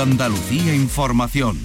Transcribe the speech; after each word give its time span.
Andalucía 0.00 0.74
Información. 0.74 1.58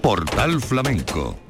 Portal 0.00 0.60
Flamenco 0.60 1.49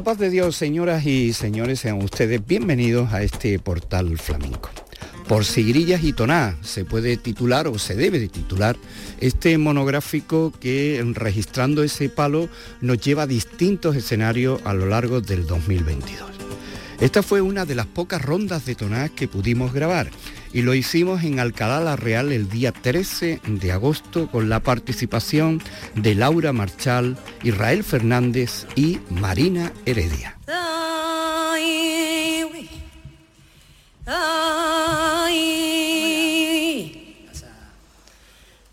la 0.00 0.04
paz 0.04 0.16
de 0.16 0.30
Dios, 0.30 0.56
señoras 0.56 1.04
y 1.04 1.34
señores, 1.34 1.80
sean 1.80 2.02
ustedes 2.02 2.40
bienvenidos 2.46 3.12
a 3.12 3.22
este 3.22 3.58
portal 3.58 4.16
flamenco. 4.16 4.70
Por 5.28 5.44
sigrillas 5.44 6.02
y 6.02 6.14
toná 6.14 6.56
se 6.62 6.86
puede 6.86 7.18
titular 7.18 7.68
o 7.68 7.78
se 7.78 7.96
debe 7.96 8.18
de 8.18 8.28
titular 8.28 8.78
este 9.20 9.58
monográfico 9.58 10.54
que 10.58 11.04
registrando 11.14 11.82
ese 11.82 12.08
palo 12.08 12.48
nos 12.80 12.98
lleva 12.98 13.24
a 13.24 13.26
distintos 13.26 13.94
escenarios 13.94 14.62
a 14.64 14.72
lo 14.72 14.86
largo 14.86 15.20
del 15.20 15.46
2022. 15.46 16.30
Esta 17.00 17.22
fue 17.22 17.42
una 17.42 17.66
de 17.66 17.74
las 17.74 17.86
pocas 17.86 18.22
rondas 18.22 18.64
de 18.64 18.76
tonás 18.76 19.10
que 19.10 19.28
pudimos 19.28 19.74
grabar 19.74 20.10
y 20.52 20.62
lo 20.62 20.74
hicimos 20.74 21.22
en 21.22 21.40
Alcalá 21.40 21.80
la 21.80 21.96
Real 21.96 22.32
el 22.32 22.48
día 22.48 22.72
13 22.72 23.40
de 23.46 23.72
agosto 23.72 24.28
con 24.30 24.48
la 24.48 24.60
participación 24.60 25.62
de 25.94 26.14
Laura 26.14 26.52
Marchal, 26.52 27.16
Israel 27.42 27.84
Fernández 27.84 28.66
y 28.76 28.98
Marina 29.10 29.72
Heredia. 29.86 30.36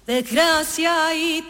desgracia 0.08 1.14
y 1.14 1.44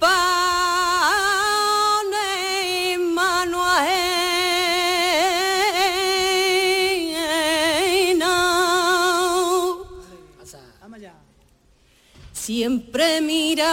pane 0.00 0.56
mano 3.14 3.60
siempre 12.32 13.20
mira 13.20 13.72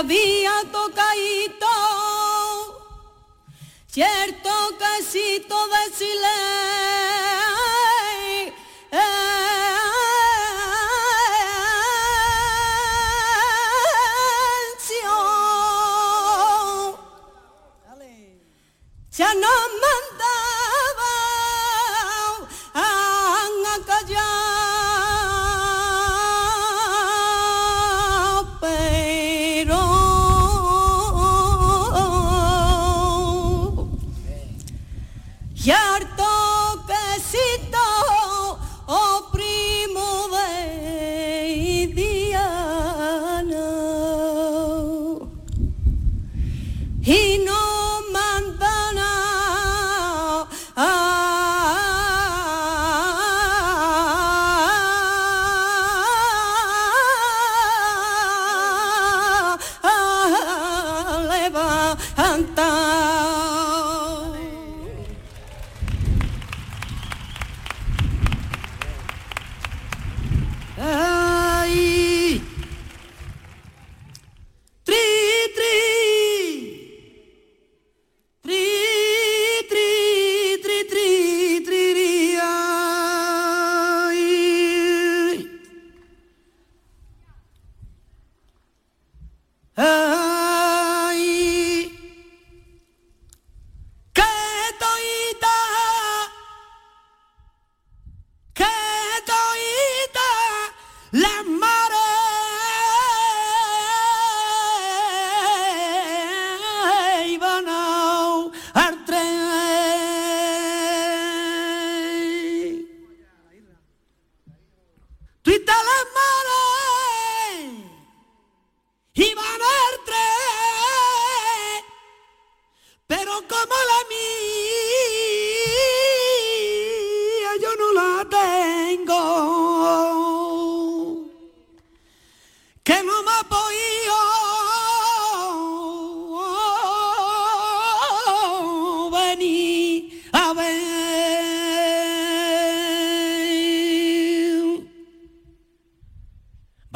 había 0.00 0.52
tocadito, 0.72 1.66
cierto 3.86 4.50
casito 4.78 5.56
de 5.68 5.94
silencio. 5.94 6.99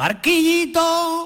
Barquillito, 0.05 1.24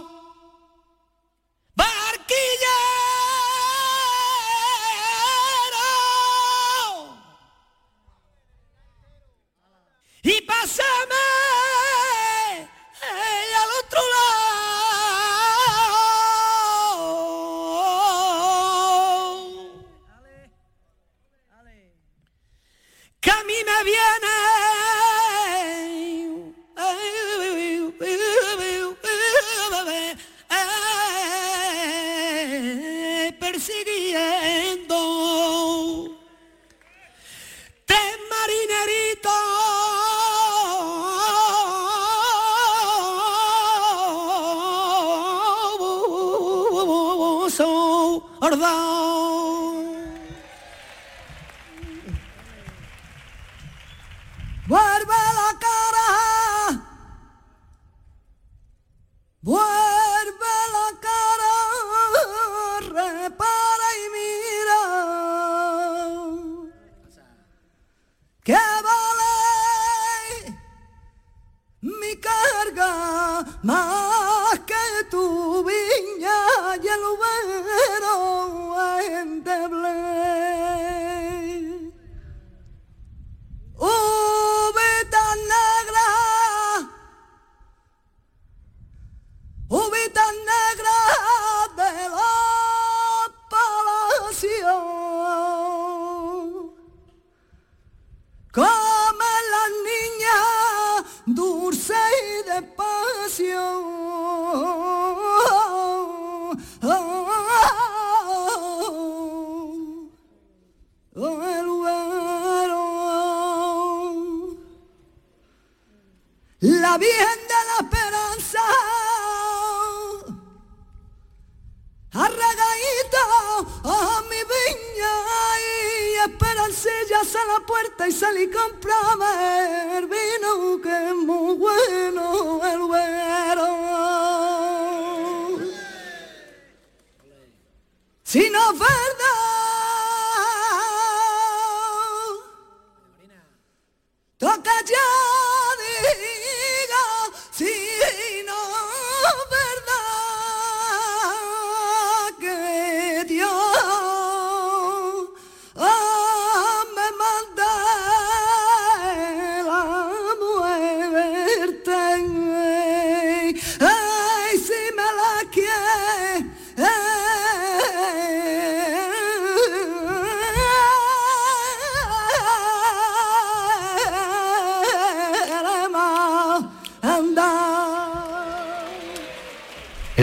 La 116.62 116.98
Virgen 116.98 117.39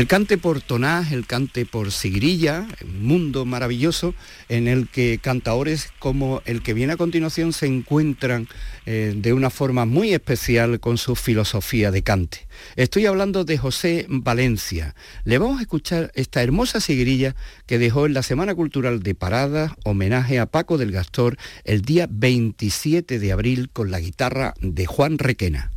El 0.06 0.10
cante 0.10 0.38
por 0.38 0.60
tonás, 0.60 1.10
el 1.10 1.26
cante 1.26 1.66
por 1.66 1.90
sigrilla, 1.90 2.68
un 2.84 3.04
mundo 3.04 3.44
maravilloso 3.44 4.14
en 4.48 4.68
el 4.68 4.86
que 4.86 5.18
cantaores 5.20 5.90
como 5.98 6.42
el 6.44 6.62
que 6.62 6.74
viene 6.74 6.92
a 6.92 6.96
continuación 6.96 7.52
se 7.52 7.66
encuentran 7.66 8.46
eh, 8.86 9.14
de 9.16 9.32
una 9.32 9.50
forma 9.50 9.84
muy 9.84 10.12
especial 10.12 10.78
con 10.78 10.96
su 10.96 11.16
filosofía 11.16 11.90
de 11.90 12.04
cante. 12.04 12.46
Estoy 12.76 13.06
hablando 13.06 13.44
de 13.44 13.58
José 13.58 14.06
Valencia. 14.08 14.94
Le 15.24 15.38
vamos 15.38 15.58
a 15.58 15.62
escuchar 15.62 16.12
esta 16.14 16.40
hermosa 16.40 16.78
sigrilla 16.78 17.34
que 17.66 17.80
dejó 17.80 18.06
en 18.06 18.14
la 18.14 18.22
Semana 18.22 18.54
Cultural 18.54 19.02
de 19.02 19.16
Parada, 19.16 19.76
homenaje 19.84 20.38
a 20.38 20.46
Paco 20.46 20.78
del 20.78 20.92
Gastor, 20.92 21.36
el 21.64 21.82
día 21.82 22.06
27 22.08 23.18
de 23.18 23.32
abril 23.32 23.70
con 23.72 23.90
la 23.90 23.98
guitarra 23.98 24.54
de 24.60 24.86
Juan 24.86 25.18
Requena. 25.18 25.72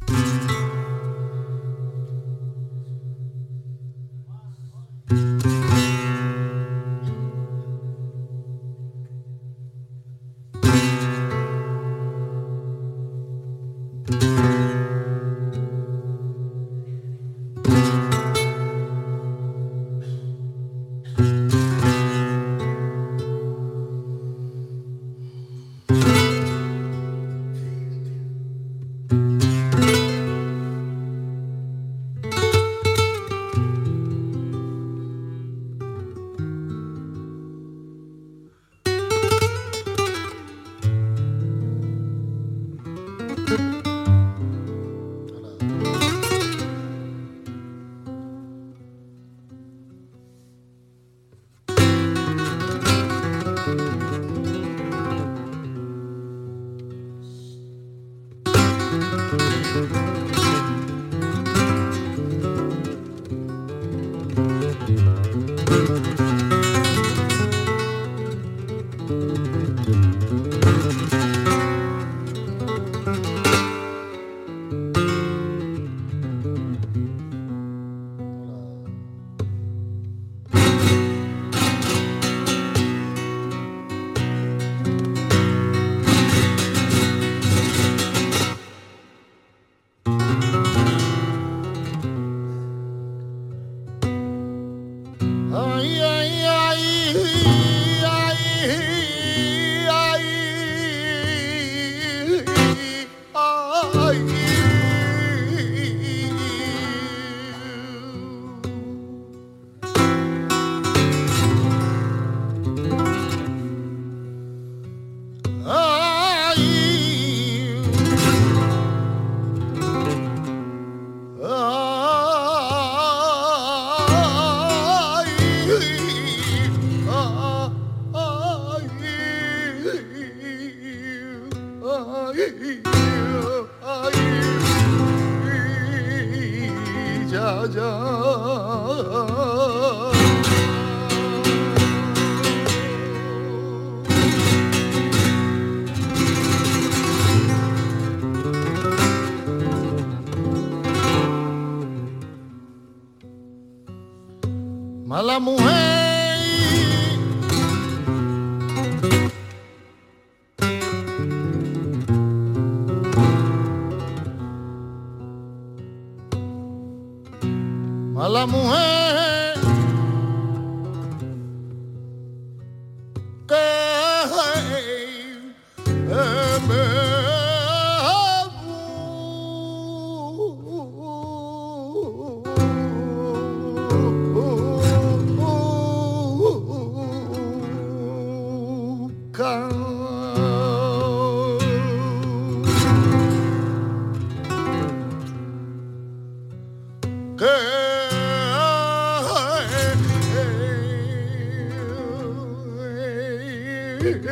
make 204.00 204.24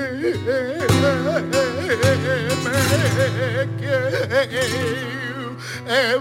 you 4.51 5.57
a 5.88 6.17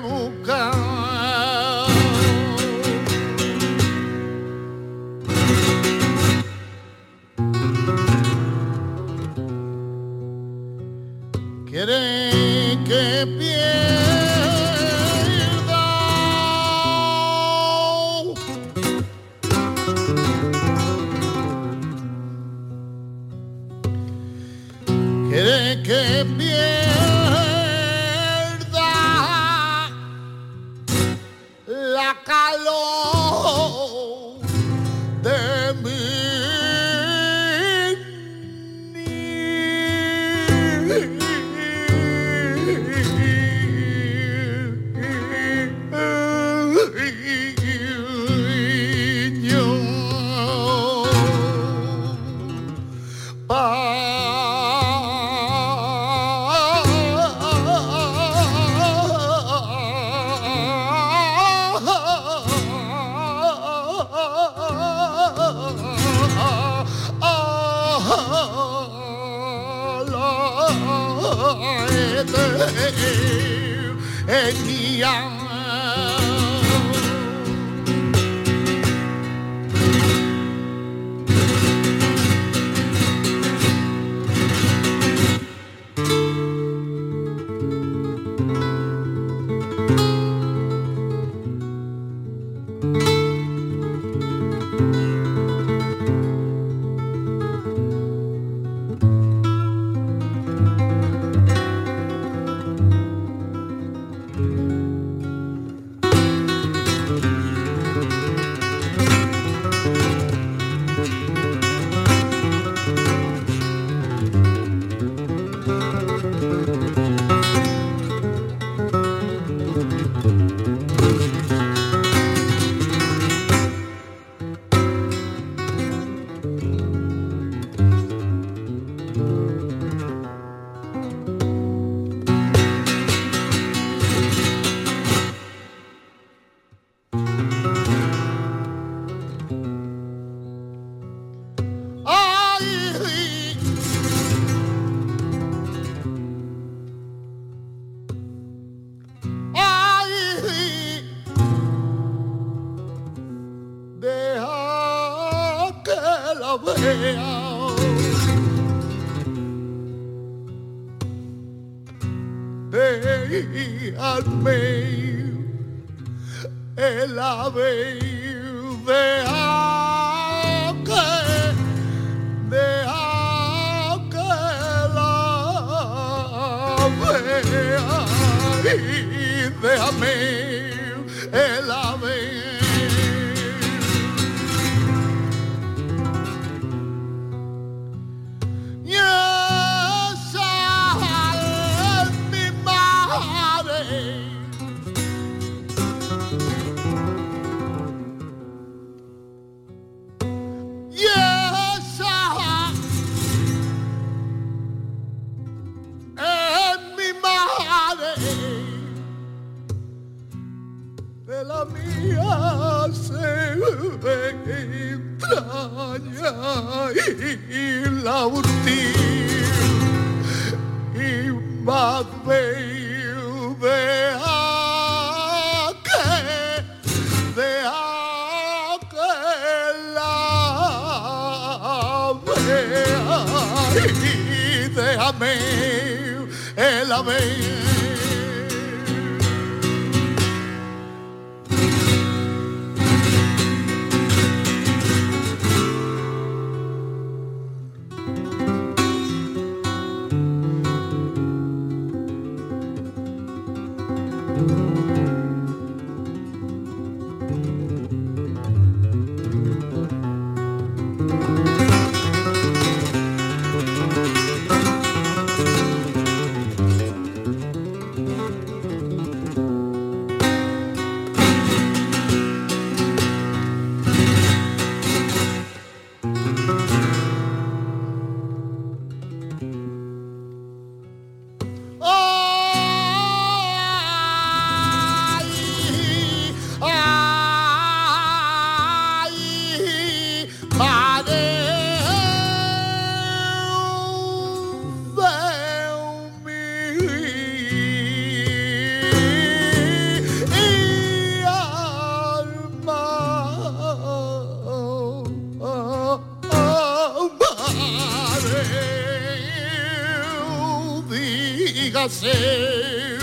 prazer. 311.86 312.95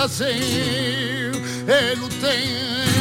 El 0.00 1.32
usted 2.02 2.88
Dentro 2.88 2.97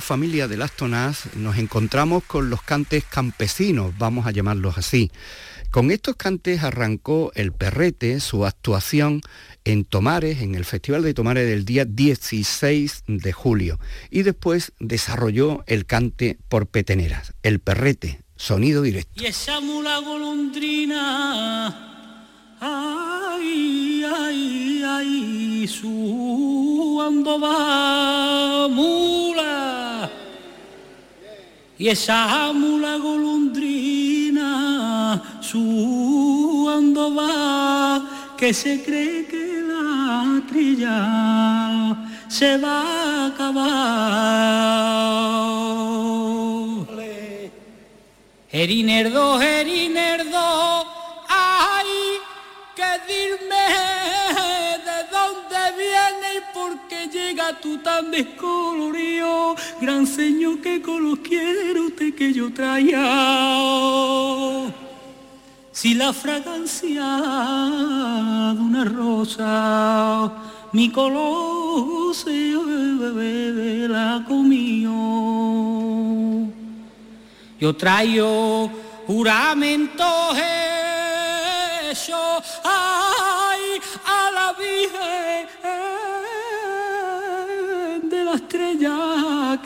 familia 0.00 0.48
de 0.48 0.56
las 0.56 0.72
tonás 0.72 1.34
nos 1.36 1.56
encontramos 1.58 2.24
con 2.24 2.50
los 2.50 2.62
cantes 2.62 3.04
campesinos, 3.04 3.92
vamos 3.98 4.26
a 4.26 4.30
llamarlos 4.30 4.78
así. 4.78 5.10
Con 5.70 5.90
estos 5.90 6.16
cantes 6.16 6.62
arrancó 6.64 7.30
el 7.34 7.52
perrete 7.52 8.18
su 8.20 8.44
actuación 8.44 9.20
en 9.64 9.84
Tomares, 9.84 10.42
en 10.42 10.54
el 10.54 10.64
Festival 10.64 11.02
de 11.02 11.14
Tomares 11.14 11.46
del 11.46 11.64
día 11.64 11.84
16 11.84 13.04
de 13.06 13.32
julio, 13.32 13.78
y 14.10 14.22
después 14.22 14.72
desarrolló 14.80 15.62
el 15.66 15.86
cante 15.86 16.38
por 16.48 16.66
peteneras, 16.66 17.34
el 17.42 17.60
perrete, 17.60 18.22
sonido 18.36 18.82
directo. 18.82 19.22
Y 19.22 19.26
esa 19.26 19.60
mula 19.60 19.98
golondrina, 19.98 21.90
y 31.80 31.88
esa 31.88 32.52
mula 32.52 32.98
golondrina, 32.98 34.42
su 35.40 36.68
va, 37.16 38.02
que 38.36 38.52
se 38.52 38.84
cree 38.84 39.26
ya 40.76 41.96
se 42.28 42.58
va 42.58 42.82
a 42.82 43.26
acabar. 43.28 43.70
Herinerdo, 48.52 49.40
Herinerdo, 49.40 50.84
ay, 51.30 51.88
que 52.76 52.90
dirme 53.10 53.99
llega 57.30 57.60
tan 57.82 58.10
descolorido, 58.10 59.54
gran 59.80 60.06
señor 60.06 60.60
que 60.60 60.82
con 60.82 61.08
los 61.08 61.18
quiere 61.20 61.80
usted 61.80 62.14
que 62.14 62.32
yo 62.32 62.52
traía. 62.52 62.98
Si 65.72 65.94
la 65.94 66.12
fragancia 66.12 67.04
de 68.54 68.60
una 68.60 68.84
rosa 68.84 70.32
mi 70.72 70.90
color 70.90 72.14
se 72.14 72.52
la 73.88 74.24
comió. 74.26 74.90
Yo 77.60 77.76
traigo 77.76 78.70
juramento 79.06 80.04
hecho 81.90 82.42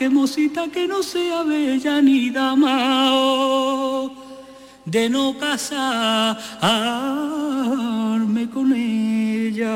que 0.09 0.67
que 0.71 0.87
no 0.87 1.03
sea 1.03 1.43
bella 1.43 2.01
ni 2.01 2.29
dama 2.29 4.09
de 4.85 5.09
no 5.09 5.37
casarme 5.37 5.69
con 8.49 8.73
ella. 8.73 9.75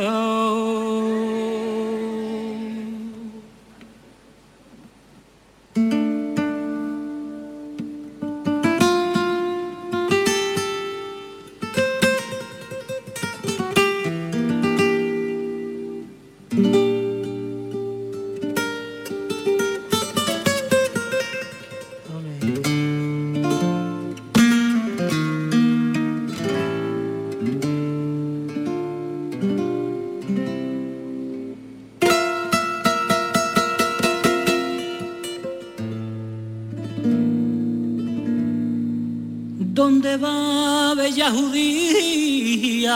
¿Dónde 40.02 40.16
va 40.16 40.94
bella 40.96 41.30
judía? 41.30 42.96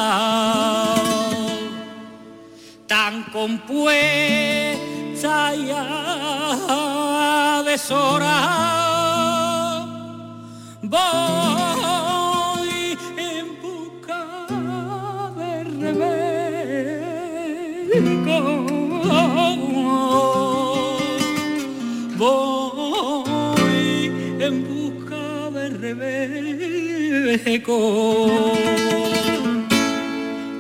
Tan 2.87 3.23
compuesta 3.23 3.93
ya 5.53 7.61
deshora. 7.65 8.63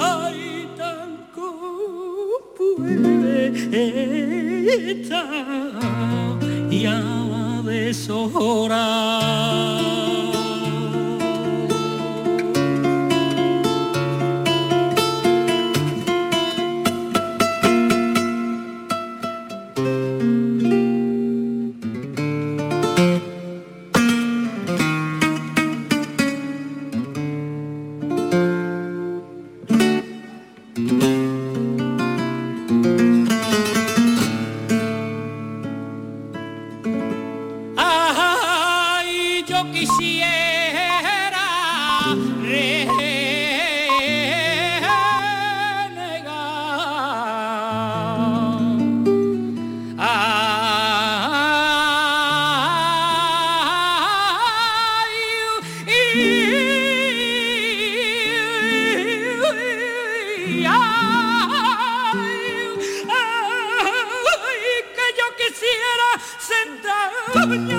Ay 0.00 0.68
tan 0.76 1.10
compuesta 1.32 2.82
y 6.70 6.86
a 6.86 7.62
deshora 7.64 9.17
Love 67.48 67.62
it, 67.62 67.70
yeah. 67.70 67.77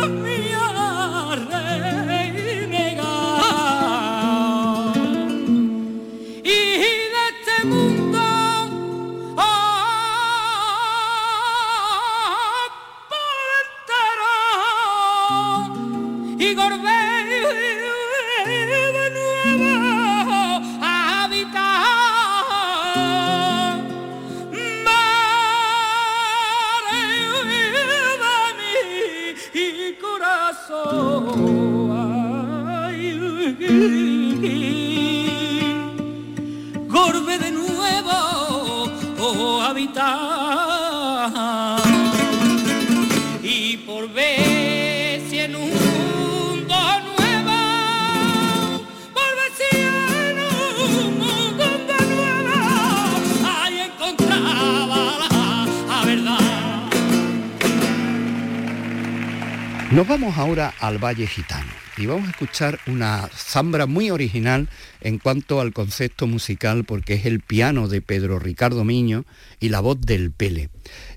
Al 60.89 60.97
Valle 60.97 61.27
Gitano 61.27 61.71
y 61.97 62.07
vamos 62.07 62.27
a 62.27 62.31
escuchar 62.31 62.79
una 62.87 63.29
zambra 63.35 63.85
muy 63.85 64.09
original 64.09 64.69
en 65.01 65.19
cuanto 65.19 65.61
al 65.61 65.71
concepto 65.71 66.25
musical 66.25 66.83
porque 66.83 67.13
es 67.13 67.27
el 67.27 67.41
piano 67.41 67.87
de 67.87 68.01
Pedro 68.01 68.39
Ricardo 68.39 68.83
Miño 68.83 69.23
y 69.59 69.69
la 69.69 69.81
voz 69.81 70.01
del 70.01 70.31
Pele. 70.31 70.69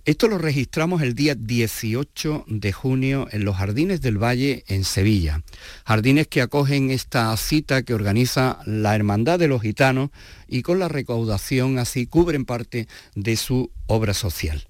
Esto 0.05 0.29
lo 0.29 0.37
registramos 0.37 1.01
el 1.01 1.15
día 1.15 1.35
18 1.35 2.45
de 2.49 2.73
junio 2.73 3.29
en 3.31 3.47
los 3.47 3.57
Jardines 3.57 4.03
del 4.03 4.23
Valle 4.23 4.65
en 4.67 4.85
Sevilla. 4.85 5.43
Jardines 5.87 6.27
que 6.27 6.43
acogen 6.43 6.91
esta 6.91 7.35
cita 7.39 7.83
que 7.83 7.95
organiza 7.95 8.59
la 8.67 8.95
Hermandad 8.95 9.39
de 9.39 9.49
los 9.49 9.63
Gitanos 9.63 10.11
y 10.49 10.61
con 10.61 10.81
la 10.81 10.89
recaudación 10.89 11.79
así 11.79 12.07
cubren 12.07 12.45
parte 12.45 12.89
de 13.15 13.37
su 13.37 13.71
obra 13.87 14.13
social. 14.13 14.67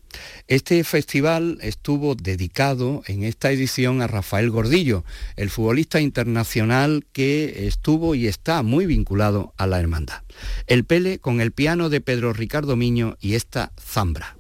Este 0.49 0.83
festival 0.85 1.59
estuvo 1.61 2.15
dedicado 2.15 3.03
en 3.07 3.25
esta 3.25 3.51
edición 3.51 4.03
a 4.03 4.07
Rafael 4.07 4.51
Gordillo, 4.51 5.05
el 5.37 5.51
futbolista 5.51 6.01
internacional 6.01 7.05
que 7.13 7.67
estuvo 7.67 8.15
y 8.15 8.27
está 8.27 8.63
muy 8.63 8.87
vinculado 8.87 9.55
a 9.57 9.67
la 9.67 9.81
hermandad. 9.81 10.23
El 10.67 10.85
Pele 10.85 11.19
con 11.19 11.41
el 11.41 11.53
piano 11.53 11.89
de 11.89 12.01
Pedro 12.01 12.33
Ricardo 12.33 12.77
Miño 12.77 13.17
y 13.21 13.35
esta 13.35 13.73
zambra. 13.81 14.37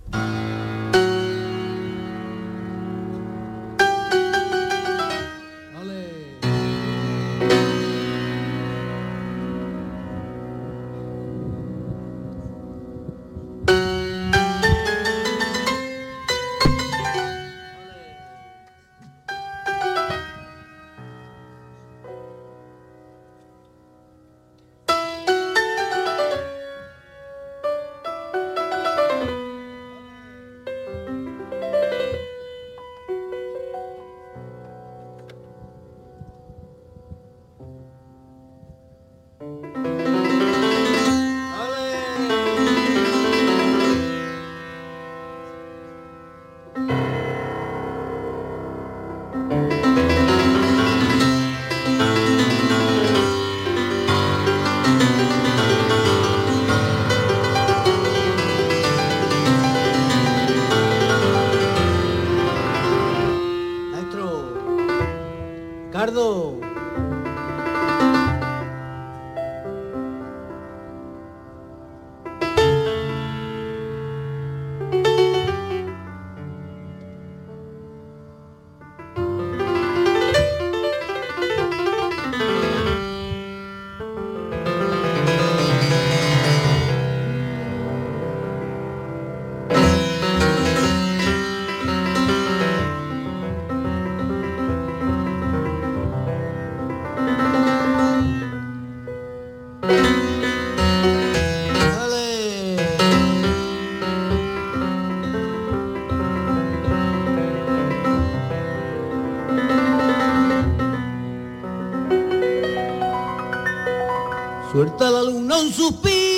Suelta 114.72 115.11
la 115.11 115.22
luna 115.22 115.58
un 115.58 115.70
suspiro. 115.70 116.31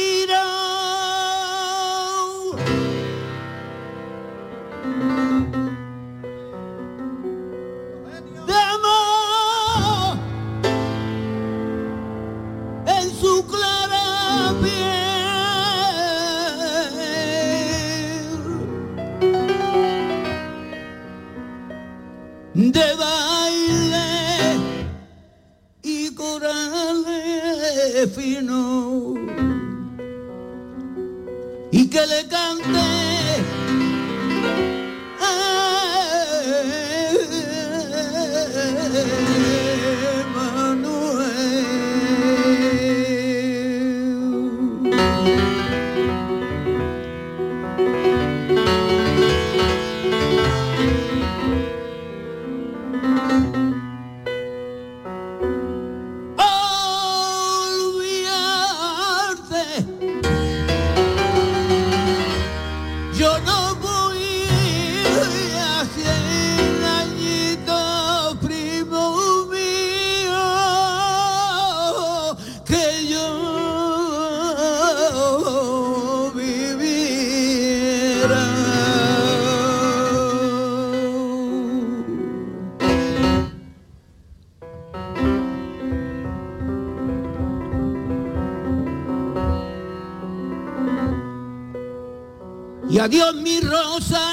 Adiós 93.04 93.34
mi 93.34 93.60
rosa. 93.60 94.24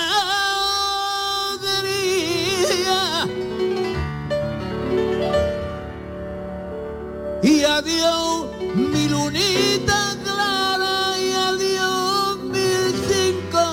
Y 7.43 7.63
adiós 7.63 8.45
mi 8.75 9.09
lunita 9.09 10.15
clara 10.23 11.19
y 11.19 11.31
adiós 11.49 12.37
mis 12.53 12.93
cinco 13.11 13.65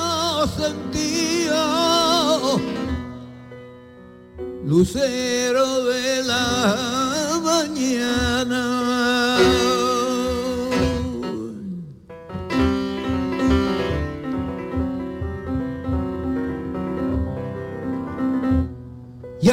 sentidos. 0.61 2.61
Lucero 4.65 5.85
de 5.85 6.25
la 6.25 7.39
mañana. 7.51 8.98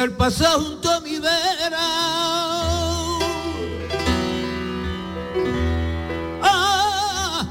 Y 0.06 0.08
al 0.08 0.12
pasar 0.16 0.60
junto 0.60 0.88
a 0.88 1.00
mi 1.00 1.18
vera 1.18 1.78
ah, 6.42 7.46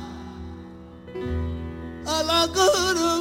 a 2.05 2.23
la 2.23 2.47
cara 2.53 3.14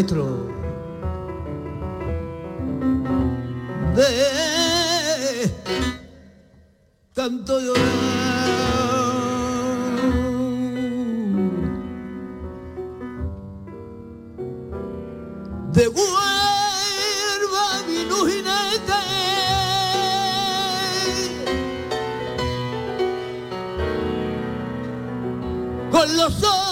maestro. 0.00 0.48
De 3.94 5.50
tanto 7.12 7.60
llorar. 7.60 7.80
Devuelva 15.72 16.06
mi 17.86 18.04
luz 18.08 18.30
jinete. 18.30 19.00
Con 25.90 26.16
los 26.16 26.42
ojos 26.42 26.69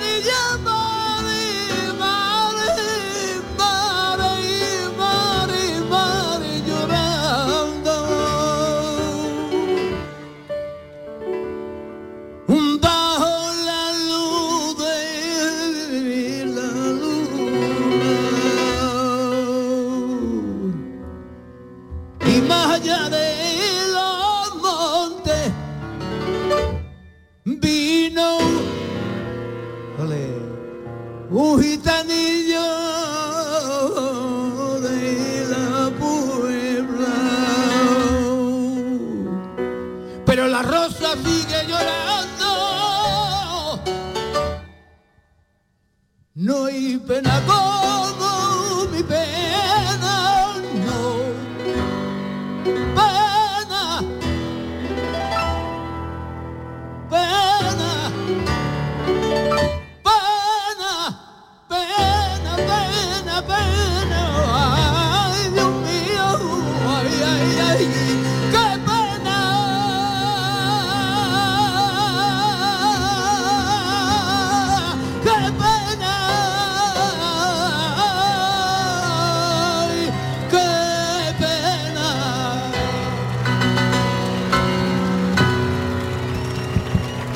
la 0.00 0.67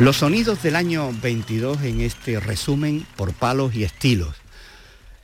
Los 0.03 0.17
sonidos 0.17 0.61
del 0.65 0.75
año 0.75 1.13
22 1.23 1.81
en 1.83 2.01
este 2.01 2.41
resumen 2.41 3.07
por 3.15 3.33
palos 3.33 3.73
y 3.77 3.85
estilos. 3.85 4.35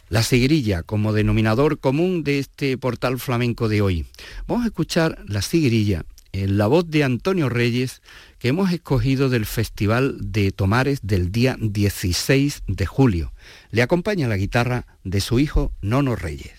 La 0.08 0.22
sigrilla 0.22 0.84
como 0.84 1.12
denominador 1.12 1.80
común 1.80 2.22
de 2.22 2.38
este 2.38 2.78
portal 2.78 3.18
flamenco 3.18 3.68
de 3.68 3.82
hoy. 3.82 4.06
Vamos 4.46 4.62
a 4.62 4.68
escuchar 4.68 5.18
la 5.26 5.42
sigrilla 5.42 6.04
en 6.30 6.58
la 6.58 6.68
voz 6.68 6.88
de 6.88 7.02
Antonio 7.02 7.48
Reyes 7.48 8.02
que 8.38 8.50
hemos 8.50 8.70
escogido 8.70 9.28
del 9.28 9.46
Festival 9.46 10.16
de 10.20 10.52
Tomares 10.52 11.00
del 11.02 11.32
día 11.32 11.56
16 11.58 12.62
de 12.68 12.86
julio. 12.86 13.32
Le 13.72 13.82
acompaña 13.82 14.28
la 14.28 14.36
guitarra 14.36 14.86
de 15.02 15.20
su 15.20 15.40
hijo 15.40 15.72
Nono 15.80 16.14
Reyes. 16.14 16.57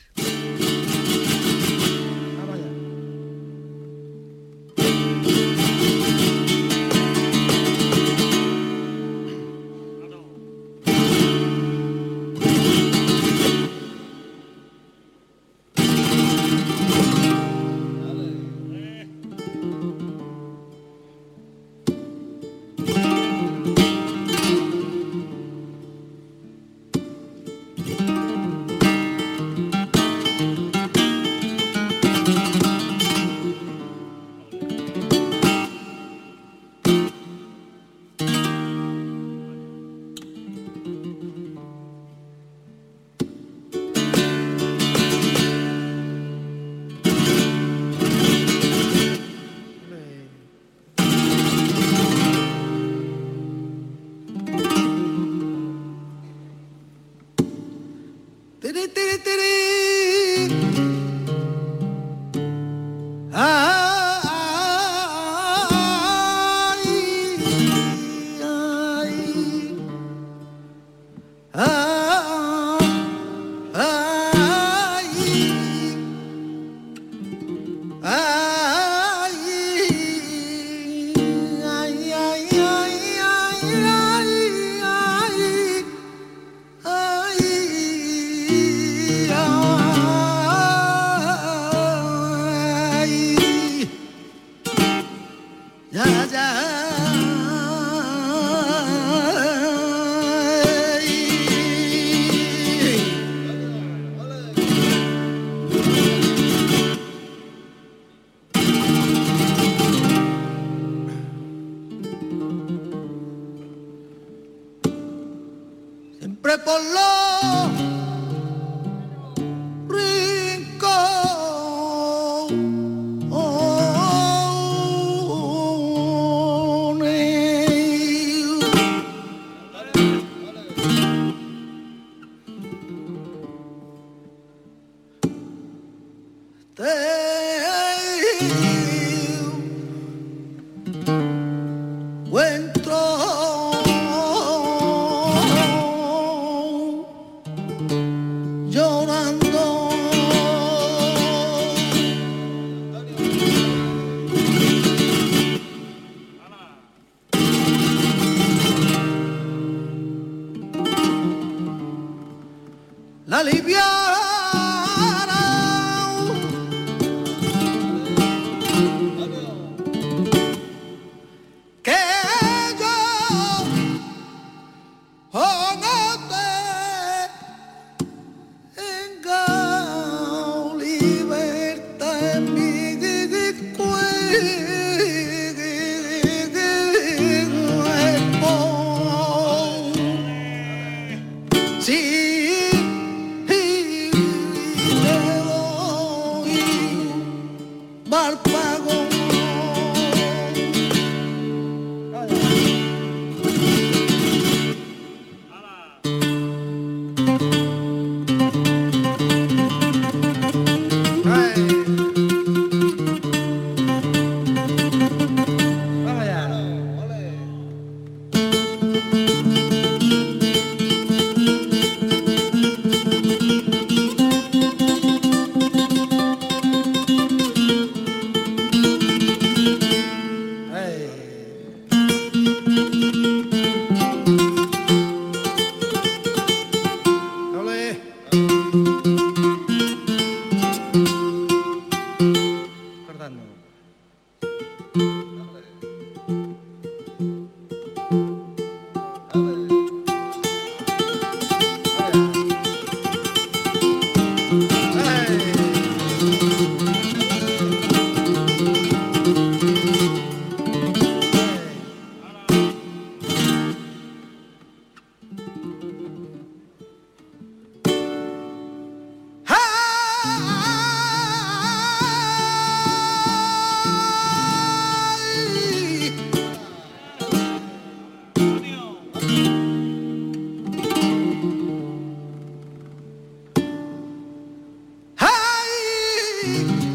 Que 286.70 286.90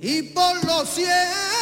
y 0.02 0.22
martillo 0.34 1.59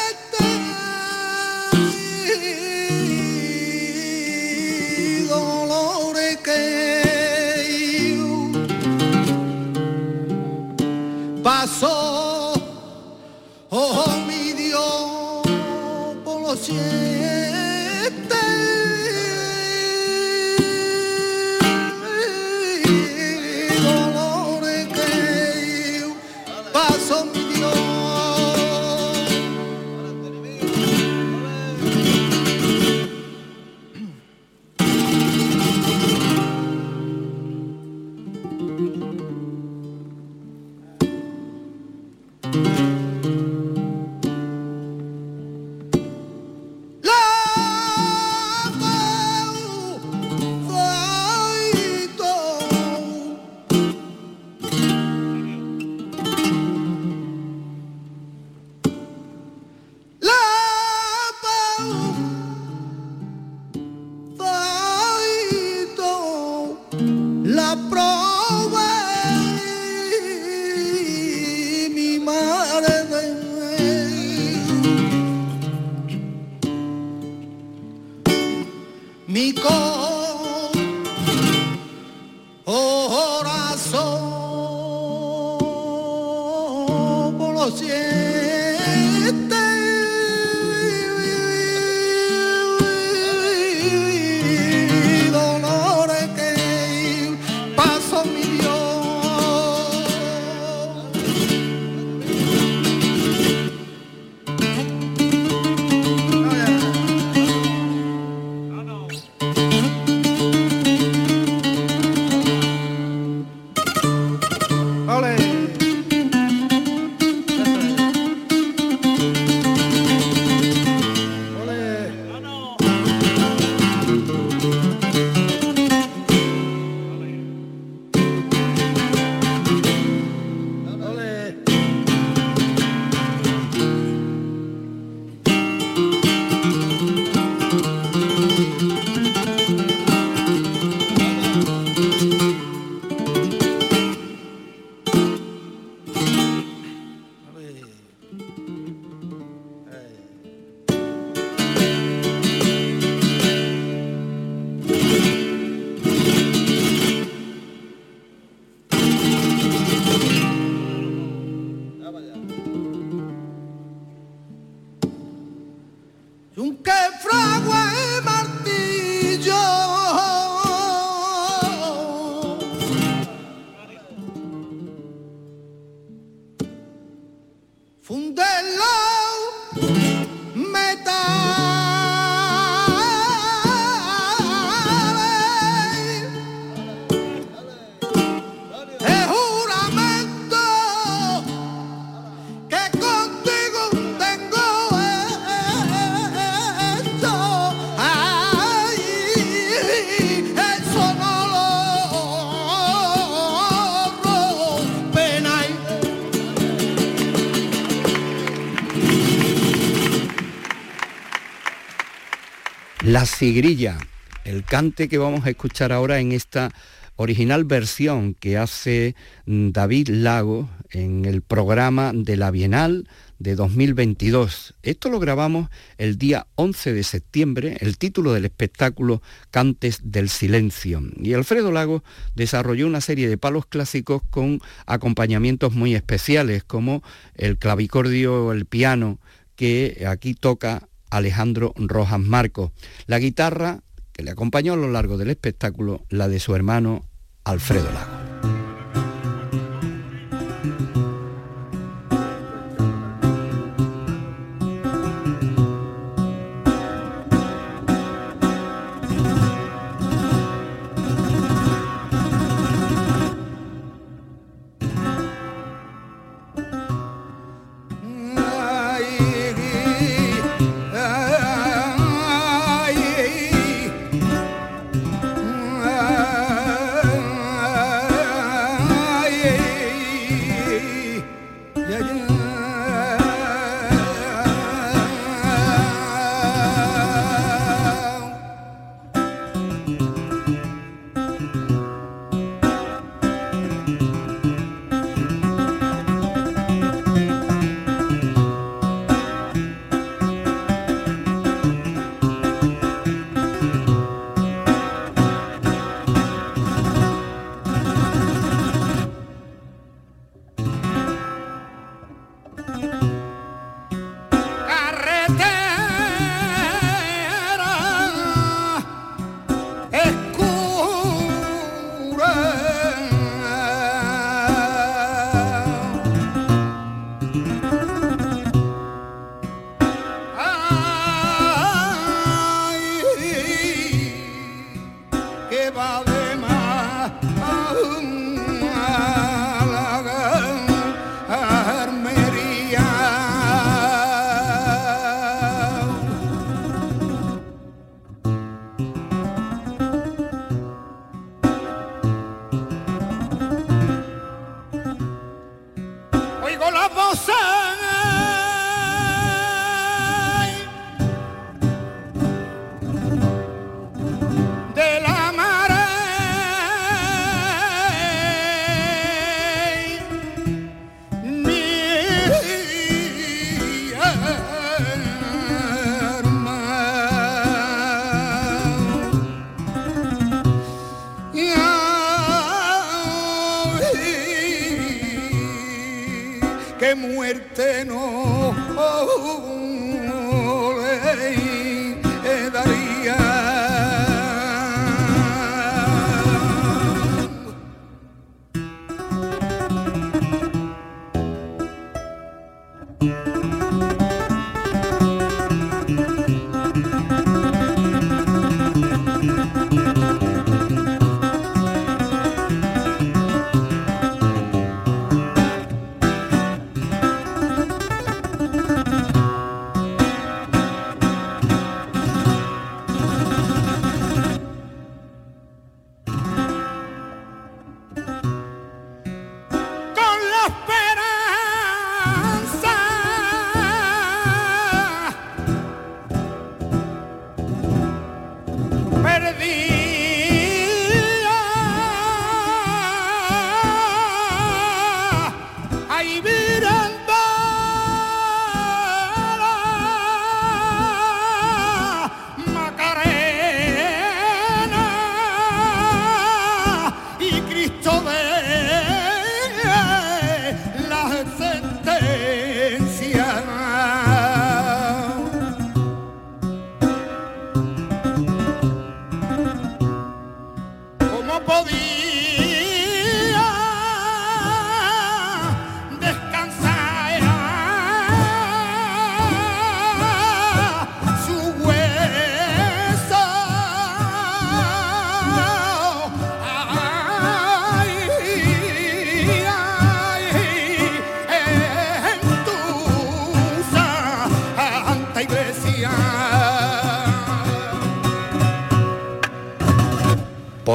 La 213.09 213.25
sigrilla, 213.25 213.97
el 214.45 214.65
cante 214.65 215.09
que 215.09 215.17
vamos 215.17 215.47
a 215.47 215.49
escuchar 215.49 215.93
ahora 215.93 216.21
en 216.21 216.33
esta 216.33 216.71
original 217.17 217.65
versión 217.65 218.35
que 218.35 218.59
hace 218.59 219.15
David 219.47 220.11
Lago 220.11 220.69
en 220.91 221.25
el 221.25 221.41
programa 221.41 222.13
de 222.15 222.37
la 222.37 222.51
Bienal 222.51 223.09
de 223.39 223.55
2022. 223.55 224.75
Esto 224.83 225.09
lo 225.09 225.21
grabamos 225.21 225.71
el 225.97 226.19
día 226.19 226.49
11 226.57 226.93
de 226.93 227.03
septiembre, 227.03 227.79
el 227.81 227.97
título 227.97 228.35
del 228.35 228.45
espectáculo 228.45 229.23
Cantes 229.51 230.01
del 230.03 230.29
Silencio. 230.29 231.01
Y 231.17 231.33
Alfredo 231.33 231.73
Lago 231.73 232.05
desarrolló 232.35 232.87
una 232.87 233.01
serie 233.01 233.27
de 233.27 233.39
palos 233.39 233.65
clásicos 233.65 234.23
con 234.29 234.61
acompañamientos 234.85 235.73
muy 235.73 235.95
especiales, 235.95 236.63
como 236.63 237.03
el 237.37 237.57
clavicordio 237.57 238.53
el 238.53 238.67
piano, 238.67 239.19
que 239.57 240.05
aquí 240.07 240.35
toca 240.35 240.89
Alejandro 241.11 241.73
Rojas 241.77 242.21
Marcos. 242.21 242.71
La 243.07 243.19
guitarra 243.19 243.81
que 244.13 244.23
le 244.23 244.31
acompañó 244.31 244.73
a 244.73 244.77
lo 244.77 244.91
largo 244.91 245.17
del 245.17 245.31
espectáculo, 245.31 246.03
la 246.09 246.29
de 246.29 246.41
su 246.41 246.55
hermano 246.55 247.05
Alfredo 247.45 247.91
Lago. 247.93 248.29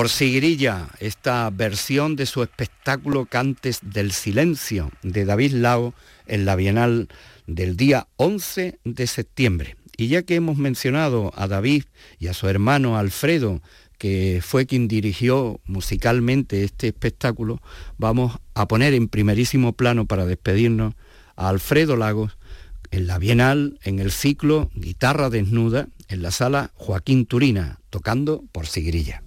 Por 0.04 0.10
Sigrilla, 0.10 0.90
esta 1.00 1.50
versión 1.50 2.18
de 2.18 2.26
su 2.26 2.44
espectáculo 2.44 3.26
Cantes 3.26 3.80
del 3.82 4.12
Silencio 4.12 4.92
de 5.02 5.24
David 5.24 5.54
Lao 5.54 5.94
en 6.28 6.44
la 6.44 6.58
Bienal 6.58 7.08
del 7.48 7.78
día 7.78 8.10
11 8.18 8.80
de 8.84 9.08
septiembre. 9.08 9.78
Y 9.96 10.10
ya 10.10 10.24
que 10.24 10.36
hemos 10.36 10.58
mencionado 10.58 11.32
a 11.38 11.48
David 11.48 11.86
y 12.20 12.28
a 12.28 12.34
su 12.34 12.50
hermano 12.50 12.98
Alfredo, 12.98 13.62
que 13.98 14.42
fue 14.44 14.66
quien 14.66 14.90
dirigió 14.90 15.62
musicalmente 15.68 16.66
este 16.66 16.88
espectáculo, 16.88 17.62
vamos 17.98 18.38
a 18.56 18.68
poner 18.68 18.94
en 18.94 19.08
primerísimo 19.08 19.72
plano 19.72 20.06
para 20.06 20.26
despedirnos 20.26 20.96
a 21.38 21.48
Alfredo 21.48 21.96
Lagos 21.96 22.38
en 22.92 23.08
la 23.08 23.20
Bienal, 23.20 23.80
en 23.84 24.00
el 24.00 24.12
ciclo 24.12 24.70
Guitarra 24.76 25.30
Desnuda, 25.30 25.88
en 26.10 26.22
la 26.22 26.32
sala 26.32 26.72
Joaquín 26.74 27.26
Turina, 27.26 27.80
tocando 27.90 28.44
por 28.52 28.68
Sigrilla. 28.68 29.24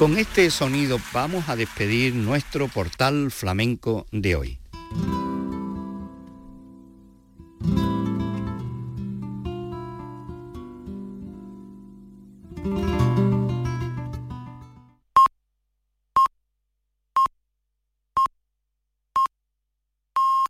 Con 0.00 0.16
este 0.16 0.50
sonido 0.50 0.96
vamos 1.12 1.50
a 1.50 1.56
despedir 1.56 2.14
nuestro 2.14 2.68
portal 2.68 3.30
flamenco 3.30 4.06
de 4.10 4.34
hoy. 4.34 4.59